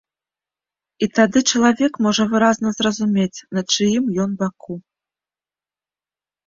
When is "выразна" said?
2.33-2.69